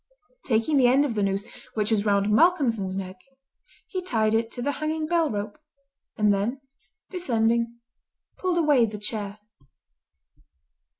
[0.45, 1.45] Taking the end of the noose
[1.75, 3.17] which was round Malcolmson's neck
[3.85, 5.59] he tied it to the hanging bell rope,
[6.17, 6.59] and then
[7.11, 7.77] descending
[8.39, 9.37] pulled away the chair.